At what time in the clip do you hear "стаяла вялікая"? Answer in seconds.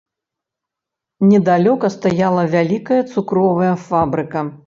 1.97-2.99